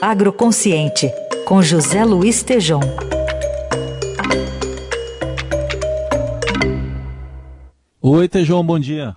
[0.00, 1.10] Agroconsciente,
[1.46, 2.80] com José Luiz Tejom.
[8.02, 9.16] Oi, Tejom, bom dia.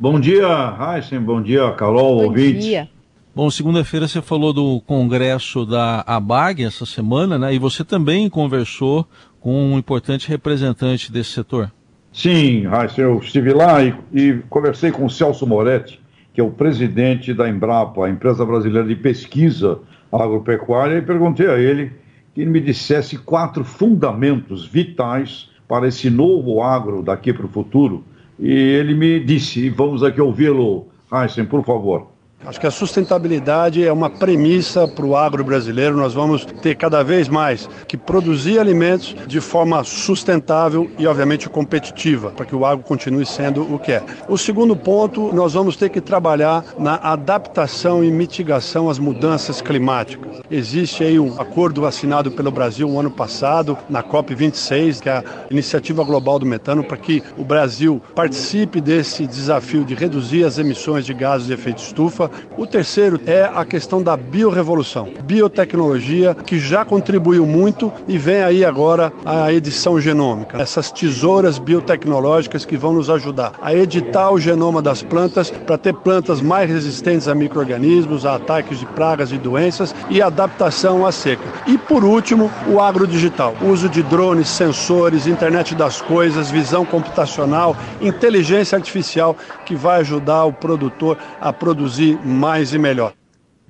[0.00, 0.48] Bom dia,
[0.80, 2.64] Heisen, bom dia, Carol, bom ouvintes.
[2.64, 2.88] Dia.
[3.34, 7.54] Bom, segunda-feira você falou do congresso da ABAG essa semana, né?
[7.54, 9.06] E você também conversou
[9.40, 11.70] com um importante representante desse setor.
[12.10, 16.00] Sim, Heisen, eu estive lá e, e conversei com o Celso Moretti,
[16.32, 19.80] que é o presidente da Embrapa, a empresa brasileira de pesquisa
[20.22, 21.92] agropecuária, e perguntei a ele
[22.34, 28.04] que ele me dissesse quatro fundamentos vitais para esse novo agro daqui para o futuro.
[28.38, 32.13] E ele me disse, vamos aqui ouvi-lo, Heisen, por favor.
[32.46, 35.96] Acho que a sustentabilidade é uma premissa para o agro brasileiro.
[35.96, 42.30] Nós vamos ter cada vez mais que produzir alimentos de forma sustentável e, obviamente, competitiva,
[42.30, 44.02] para que o agro continue sendo o que é.
[44.28, 50.42] O segundo ponto, nós vamos ter que trabalhar na adaptação e mitigação às mudanças climáticas.
[50.50, 55.24] Existe aí um acordo assinado pelo Brasil no ano passado, na COP26, que é a
[55.50, 61.06] Iniciativa Global do Metano, para que o Brasil participe desse desafio de reduzir as emissões
[61.06, 66.84] de gases de efeito estufa o terceiro é a questão da biorevolução, biotecnologia, que já
[66.84, 70.60] contribuiu muito e vem aí agora a edição genômica.
[70.60, 75.94] Essas tesouras biotecnológicas que vão nos ajudar a editar o genoma das plantas para ter
[75.94, 81.44] plantas mais resistentes a micro-organismos, a ataques de pragas e doenças e adaptação à seca.
[81.66, 88.76] E por último, o agrodigital, uso de drones, sensores, internet das coisas, visão computacional, inteligência
[88.76, 93.12] artificial que vai ajudar o produtor a produzir mais e melhor.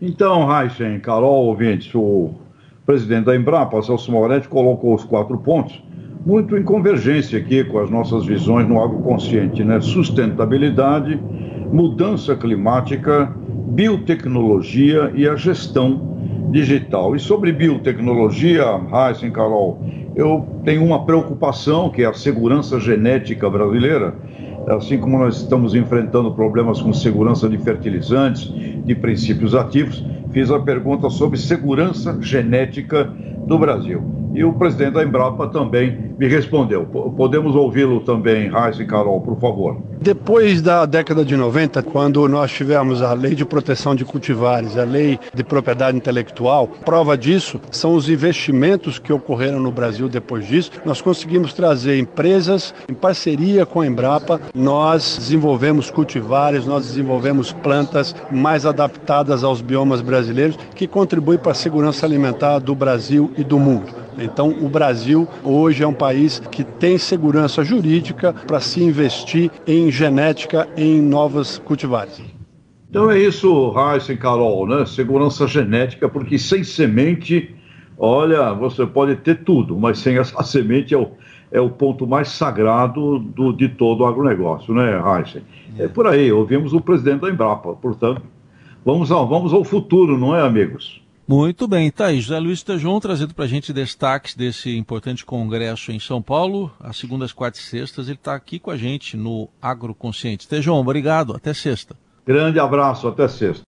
[0.00, 2.30] Então, Heisen, Carol, ouvintes, o
[2.86, 5.82] presidente da Embrapa, Celso Moretti, colocou os quatro pontos,
[6.24, 9.80] muito em convergência aqui com as nossas visões no agroconsciente, né?
[9.80, 11.20] Sustentabilidade,
[11.72, 13.32] mudança climática,
[13.68, 17.16] biotecnologia e a gestão digital.
[17.16, 19.80] E sobre biotecnologia, Heisen, Carol,
[20.14, 24.14] eu tenho uma preocupação, que é a segurança genética brasileira
[24.68, 28.52] assim como nós estamos enfrentando problemas com segurança de fertilizantes,
[28.84, 33.04] de princípios ativos, fiz a pergunta sobre segurança genética
[33.46, 34.02] do Brasil.
[34.34, 36.84] E o presidente da Embrapa também me respondeu.
[37.16, 39.78] Podemos ouvi-lo também, Raiz e Carol, por favor.
[40.00, 44.84] Depois da década de 90, quando nós tivemos a Lei de Proteção de Cultivares, a
[44.84, 50.70] Lei de Propriedade Intelectual, prova disso são os investimentos que ocorreram no Brasil depois disso.
[50.84, 58.14] Nós conseguimos trazer empresas em parceria com a Embrapa, nós desenvolvemos cultivares, nós desenvolvemos plantas
[58.30, 63.58] mais adaptadas aos biomas brasileiros, que contribuem para a segurança alimentar do Brasil e do
[63.58, 64.04] mundo.
[64.18, 69.90] Então, o Brasil hoje é um país que tem segurança jurídica para se investir em
[69.90, 72.22] genética em novas cultivares.
[72.90, 74.84] Então é isso, Raíssa e Carol, né?
[74.84, 77.54] Segurança genética, porque sem semente,
[77.96, 81.08] olha, você pode ter tudo, mas sem essa semente é o,
[81.50, 85.42] é o ponto mais sagrado do, de todo o agronegócio, né, Raíssa?
[85.78, 88.20] É por aí, ouvimos o presidente da Embrapa, portanto,
[88.84, 91.02] vamos ao, vamos ao futuro, não é, amigos?
[91.26, 92.20] Muito bem, tá aí.
[92.20, 96.98] José Luiz Tejon trazendo para a gente destaques desse importante congresso em São Paulo, às
[96.98, 98.08] segundas, quartas e sextas.
[98.08, 100.46] Ele está aqui com a gente no Agroconsciente.
[100.46, 101.34] Tejon, obrigado.
[101.34, 101.96] Até sexta.
[102.26, 103.62] Grande abraço, até sexta.